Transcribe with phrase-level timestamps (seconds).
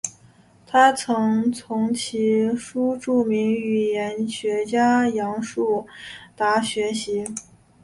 [0.65, 5.85] 他曾从其叔著名语言学家杨树
[6.35, 7.23] 达学习。